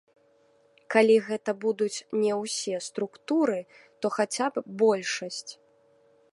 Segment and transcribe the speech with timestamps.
[0.95, 3.59] Калі гэта будуць не ўсе структуры,
[4.01, 5.51] то хаця б большасць.